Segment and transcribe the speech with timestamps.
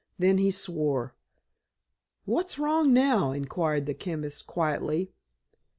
[0.17, 1.13] Then he swore.
[2.25, 5.13] "What's wrong now?" inquired the chemist quietly.